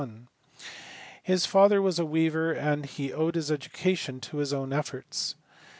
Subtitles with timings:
[1.21, 5.35] His father was a weaver and he owed his education to his own efforts.